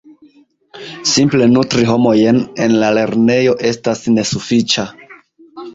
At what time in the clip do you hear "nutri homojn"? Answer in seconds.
1.51-2.41